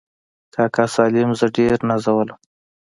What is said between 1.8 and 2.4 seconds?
نازولم.